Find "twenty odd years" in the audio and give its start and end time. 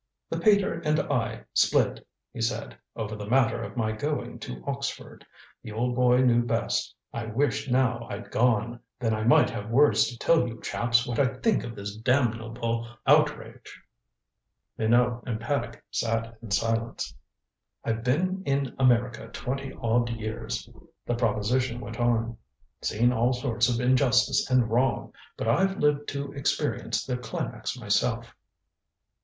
19.27-20.67